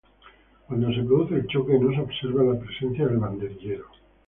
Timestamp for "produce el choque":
1.03-1.77